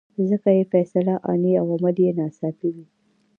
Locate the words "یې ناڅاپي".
2.05-2.69